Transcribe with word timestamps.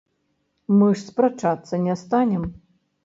Мы 0.79 0.87
ж 0.95 1.03
спрачацца 1.09 1.83
не 1.87 1.95
станем. 2.05 2.51